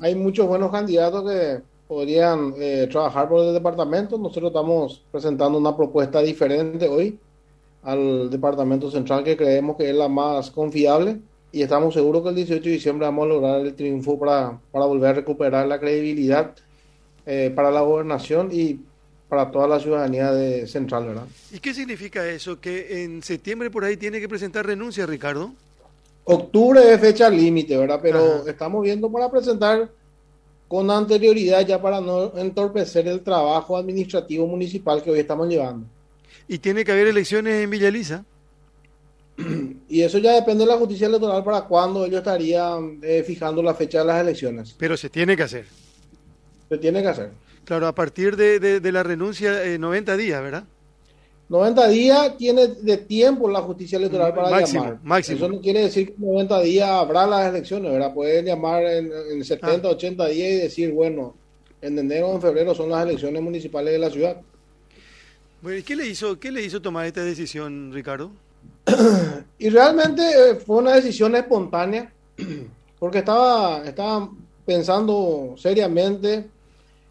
hay 0.00 0.14
muchos 0.14 0.46
buenos 0.46 0.70
candidatos 0.70 1.28
que 1.28 1.60
podrían 1.88 2.54
eh, 2.56 2.86
trabajar 2.88 3.28
por 3.28 3.44
el 3.44 3.52
departamento. 3.52 4.16
Nosotros 4.16 4.50
estamos 4.50 5.02
presentando 5.10 5.58
una 5.58 5.76
propuesta 5.76 6.22
diferente 6.22 6.86
hoy 6.86 7.18
al 7.82 8.30
departamento 8.30 8.92
central 8.92 9.24
que 9.24 9.36
creemos 9.36 9.76
que 9.76 9.90
es 9.90 9.96
la 9.96 10.08
más 10.08 10.52
confiable 10.52 11.18
y 11.50 11.62
estamos 11.62 11.94
seguros 11.94 12.22
que 12.22 12.28
el 12.28 12.36
18 12.36 12.62
de 12.62 12.70
diciembre 12.70 13.06
vamos 13.06 13.24
a 13.24 13.28
lograr 13.28 13.60
el 13.60 13.74
triunfo 13.74 14.16
para, 14.16 14.60
para 14.70 14.84
volver 14.84 15.10
a 15.10 15.12
recuperar 15.14 15.66
la 15.66 15.80
credibilidad 15.80 16.54
eh, 17.26 17.52
para 17.52 17.72
la 17.72 17.80
gobernación 17.80 18.50
y 18.52 18.78
para 19.28 19.50
toda 19.50 19.66
la 19.66 19.80
ciudadanía 19.80 20.30
de 20.30 20.68
Central, 20.68 21.06
¿verdad? 21.06 21.26
¿Y 21.52 21.58
qué 21.58 21.74
significa 21.74 22.24
eso? 22.28 22.60
¿Que 22.60 23.02
en 23.02 23.22
septiembre 23.24 23.68
por 23.68 23.84
ahí 23.84 23.96
tiene 23.96 24.20
que 24.20 24.28
presentar 24.28 24.64
renuncia, 24.64 25.06
Ricardo? 25.06 25.52
Octubre 26.30 26.92
es 26.92 27.00
fecha 27.00 27.30
límite, 27.30 27.74
¿verdad? 27.74 28.00
Pero 28.02 28.46
estamos 28.46 28.82
viendo 28.82 29.10
para 29.10 29.30
presentar 29.30 29.90
con 30.68 30.90
anterioridad 30.90 31.66
ya 31.66 31.80
para 31.80 32.02
no 32.02 32.36
entorpecer 32.36 33.08
el 33.08 33.22
trabajo 33.22 33.78
administrativo 33.78 34.46
municipal 34.46 35.02
que 35.02 35.10
hoy 35.10 35.20
estamos 35.20 35.48
llevando. 35.48 35.86
¿Y 36.46 36.58
tiene 36.58 36.84
que 36.84 36.92
haber 36.92 37.06
elecciones 37.06 37.64
en 37.64 37.70
Villa 37.70 37.88
Elisa? 37.88 38.26
Y 39.88 40.02
eso 40.02 40.18
ya 40.18 40.34
depende 40.34 40.64
de 40.64 40.70
la 40.70 40.76
justicia 40.76 41.06
electoral 41.06 41.42
para 41.42 41.62
cuándo 41.62 42.04
ellos 42.04 42.18
estarían 42.18 42.98
eh, 43.00 43.24
fijando 43.26 43.62
la 43.62 43.72
fecha 43.72 44.00
de 44.00 44.04
las 44.04 44.20
elecciones. 44.20 44.76
Pero 44.78 44.98
se 44.98 45.08
tiene 45.08 45.34
que 45.34 45.44
hacer. 45.44 45.64
Se 46.68 46.76
tiene 46.76 47.00
que 47.00 47.08
hacer. 47.08 47.30
Claro, 47.64 47.86
a 47.86 47.94
partir 47.94 48.36
de, 48.36 48.60
de, 48.60 48.92
la 48.92 49.02
renuncia, 49.02 49.64
eh, 49.64 49.78
90 49.78 50.18
días, 50.18 50.42
¿verdad? 50.42 50.64
90 51.48 51.88
días 51.88 52.36
tiene 52.36 52.66
de 52.66 52.96
tiempo 52.98 53.48
la 53.48 53.60
justicia 53.62 53.96
electoral 53.96 54.34
para 54.34 54.50
máximo, 54.50 54.82
llamar. 54.84 55.00
Máximo. 55.02 55.36
Eso 55.38 55.48
no 55.48 55.60
quiere 55.60 55.80
decir 55.80 56.08
que 56.08 56.14
en 56.14 56.20
90 56.20 56.60
días 56.60 56.88
habrá 56.90 57.26
las 57.26 57.48
elecciones, 57.48 57.90
¿verdad? 57.90 58.12
Pueden 58.12 58.44
llamar 58.44 58.84
en, 58.84 59.10
en 59.32 59.44
70, 59.44 59.88
Ah. 59.88 59.92
80 59.92 60.26
días 60.26 60.48
y 60.50 60.56
decir, 60.56 60.92
bueno, 60.92 61.34
en 61.80 61.98
enero 61.98 62.28
o 62.28 62.34
en 62.34 62.42
febrero 62.42 62.74
son 62.74 62.90
las 62.90 63.04
elecciones 63.06 63.40
municipales 63.42 63.92
de 63.92 63.98
la 63.98 64.10
ciudad. 64.10 64.40
Bueno, 65.62 65.78
¿y 65.78 65.82
qué 65.82 65.96
le 65.96 66.06
hizo, 66.06 66.38
qué 66.38 66.52
le 66.52 66.62
hizo 66.62 66.82
tomar 66.82 67.06
esta 67.06 67.24
decisión, 67.24 67.90
Ricardo? 67.92 68.30
Y 69.58 69.70
realmente 69.70 70.22
eh, 70.22 70.54
fue 70.54 70.76
una 70.76 70.94
decisión 70.94 71.34
espontánea, 71.34 72.12
porque 72.98 73.18
estaba, 73.18 73.82
estaba 73.84 74.30
pensando 74.64 75.54
seriamente 75.56 76.46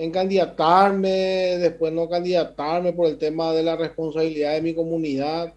en 0.00 0.10
candidatarme, 0.10 1.58
después 1.58 1.92
no 1.92 2.08
candidatarme 2.08 2.94
por 2.94 3.06
el 3.06 3.18
tema 3.18 3.52
de 3.52 3.62
la 3.62 3.76
responsabilidad 3.76 4.54
de 4.54 4.62
mi 4.62 4.72
comunidad. 4.72 5.52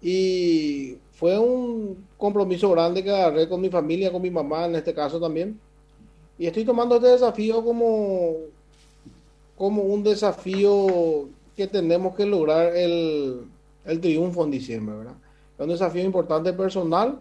Y 0.00 0.96
fue 1.12 1.38
un 1.38 2.06
compromiso 2.16 2.70
grande 2.70 3.04
que 3.04 3.10
agarré 3.10 3.46
con 3.50 3.60
mi 3.60 3.68
familia, 3.68 4.10
con 4.10 4.22
mi 4.22 4.30
mamá 4.30 4.64
en 4.64 4.76
este 4.76 4.94
caso 4.94 5.20
también. 5.20 5.60
Y 6.38 6.46
estoy 6.46 6.64
tomando 6.64 6.96
este 6.96 7.08
desafío 7.08 7.62
como, 7.62 8.36
como 9.58 9.82
un 9.82 10.02
desafío 10.02 11.28
que 11.54 11.66
tenemos 11.66 12.16
que 12.16 12.24
lograr 12.24 12.74
el, 12.74 13.42
el 13.84 14.00
triunfo 14.00 14.44
en 14.44 14.50
diciembre, 14.50 14.96
¿verdad? 14.96 15.16
Es 15.58 15.62
un 15.62 15.68
desafío 15.68 16.02
importante 16.02 16.54
personal, 16.54 17.18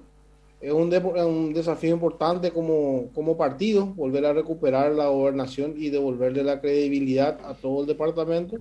es 0.61 0.71
un, 0.71 0.89
de- 0.89 0.99
un 0.99 1.53
desafío 1.53 1.91
importante 1.91 2.51
como, 2.51 3.09
como 3.15 3.35
partido, 3.35 3.87
volver 3.87 4.25
a 4.25 4.33
recuperar 4.33 4.91
la 4.91 5.07
gobernación 5.07 5.73
y 5.75 5.89
devolverle 5.89 6.43
la 6.43 6.61
credibilidad 6.61 7.39
a 7.43 7.55
todo 7.55 7.81
el 7.81 7.87
departamento. 7.87 8.57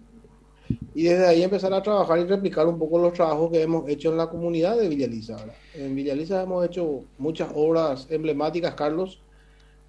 Y 0.95 1.05
desde 1.05 1.27
ahí 1.27 1.43
empezar 1.43 1.73
a 1.75 1.83
trabajar 1.83 2.19
y 2.19 2.25
replicar 2.25 2.67
un 2.67 2.79
poco 2.79 2.99
los 2.99 3.13
trabajos 3.13 3.51
que 3.51 3.63
hemos 3.63 3.89
hecho 3.89 4.11
en 4.11 4.17
la 4.17 4.29
comunidad 4.29 4.77
de 4.77 4.89
Villaliza. 4.89 5.37
En 5.75 5.95
Villaliza 5.95 6.43
hemos 6.43 6.65
hecho 6.65 7.03
muchas 7.19 7.51
obras 7.55 8.07
emblemáticas, 8.11 8.75
Carlos, 8.75 9.21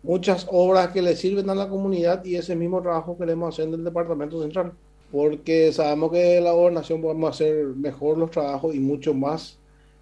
muchas 0.04 0.48
obras 0.50 0.90
que 0.92 1.02
le 1.02 1.16
sirven 1.16 1.50
a 1.50 1.56
la 1.56 1.70
comunidad 1.70 2.26
y 2.26 2.36
ese 2.36 2.56
mismo 2.56 2.82
trabajo 2.82 3.18
queremos 3.18 3.54
hacer 3.54 3.68
en 3.68 3.76
el 3.76 3.84
departamento 3.84 4.42
central, 4.42 4.74
porque 5.12 5.72
sabemos 5.72 6.12
que 6.12 6.42
la 6.42 6.52
gobernación 6.52 7.02
podemos 7.02 7.30
hacer 7.36 7.68
mejor 7.68 8.18
los 8.18 8.32
trabajos 8.32 8.74
y 8.74 8.80
mucho 8.80 9.14
más, 9.14 9.60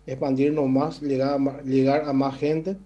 expandirnos 0.09 0.67
más, 0.67 1.01
llegar 1.01 1.39
a, 1.39 1.61
llegar 1.63 2.03
a 2.05 2.13
más 2.13 2.37
gente. 2.37 2.77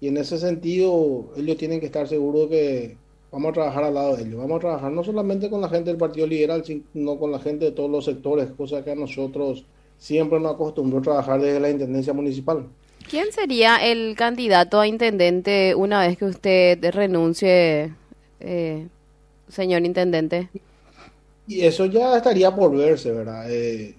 Y 0.00 0.08
en 0.08 0.18
ese 0.18 0.38
sentido, 0.38 1.32
ellos 1.36 1.56
tienen 1.56 1.80
que 1.80 1.86
estar 1.86 2.06
seguros 2.06 2.48
que 2.48 2.96
vamos 3.30 3.50
a 3.50 3.54
trabajar 3.54 3.84
al 3.84 3.94
lado 3.94 4.16
de 4.16 4.24
ellos. 4.24 4.38
Vamos 4.38 4.56
a 4.56 4.60
trabajar 4.60 4.92
no 4.92 5.02
solamente 5.02 5.48
con 5.48 5.60
la 5.60 5.68
gente 5.68 5.90
del 5.90 5.98
Partido 5.98 6.26
Liberal, 6.26 6.64
sino 6.64 7.18
con 7.18 7.32
la 7.32 7.38
gente 7.38 7.66
de 7.66 7.72
todos 7.72 7.90
los 7.90 8.04
sectores, 8.04 8.48
cosa 8.56 8.84
que 8.84 8.92
a 8.92 8.94
nosotros 8.94 9.64
siempre 9.98 10.38
nos 10.40 10.54
acostumbró 10.54 10.98
a 10.98 11.02
trabajar 11.02 11.40
desde 11.40 11.60
la 11.60 11.70
Intendencia 11.70 12.12
Municipal. 12.12 12.66
¿Quién 13.08 13.32
sería 13.32 13.76
el 13.76 14.16
candidato 14.16 14.80
a 14.80 14.86
intendente 14.86 15.74
una 15.74 16.00
vez 16.00 16.18
que 16.18 16.24
usted 16.24 16.90
renuncie, 16.92 17.92
eh, 18.40 18.88
señor 19.48 19.84
intendente? 19.84 20.48
Y 21.46 21.60
eso 21.60 21.86
ya 21.86 22.16
estaría 22.16 22.54
por 22.54 22.76
verse, 22.76 23.12
¿verdad? 23.12 23.46
Eh, 23.48 23.94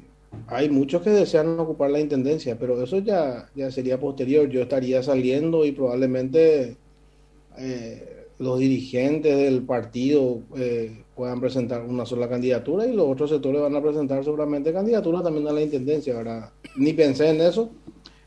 hay 0.48 0.70
muchos 0.70 1.02
que 1.02 1.10
desean 1.10 1.60
ocupar 1.60 1.90
la 1.90 2.00
intendencia, 2.00 2.58
pero 2.58 2.82
eso 2.82 3.00
ya, 3.00 3.50
ya 3.56 3.72
sería 3.72 4.00
posterior. 4.00 4.48
Yo 4.50 4.62
estaría 4.62 5.02
saliendo 5.04 5.66
y 5.66 5.72
probablemente 5.72 6.78
eh, 7.58 8.26
los 8.40 8.60
dirigentes 8.60 9.36
del 9.36 9.64
partido 9.64 10.42
eh, 10.56 11.04
puedan 11.16 11.40
presentar 11.40 11.82
una 11.82 12.06
sola 12.06 12.30
candidatura 12.30 12.86
y 12.86 12.94
los 12.94 13.08
otros 13.08 13.32
sectores 13.32 13.62
van 13.62 13.76
a 13.76 13.82
presentar 13.82 14.24
seguramente 14.24 14.72
candidaturas 14.72 15.24
también 15.24 15.48
a 15.48 15.52
la 15.52 15.62
intendencia, 15.62 16.16
¿verdad? 16.16 16.52
Ni 16.76 16.94
pensé 16.94 17.30
en 17.30 17.42
eso, 17.42 17.72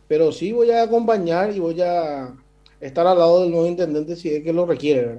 pero 0.09 0.33
sí 0.33 0.53
voy 0.53 0.71
a 0.73 0.83
acompañar 0.83 1.55
y 1.55 1.61
voy 1.61 1.81
a 1.81 2.35
estar 2.81 3.07
al 3.07 3.19
lado 3.19 3.43
del 3.43 3.51
nuevo 3.53 3.67
intendente 3.67 4.17
si 4.17 4.31
es 4.31 4.43
que 4.43 4.53
lo 4.53 4.67
requiere. 4.67 5.19